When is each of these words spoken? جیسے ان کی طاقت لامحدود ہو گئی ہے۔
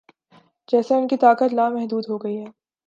جیسے 0.69 0.95
ان 0.95 1.07
کی 1.07 1.17
طاقت 1.17 1.53
لامحدود 1.53 2.03
ہو 2.09 2.17
گئی 2.17 2.37
ہے۔ 2.37 2.45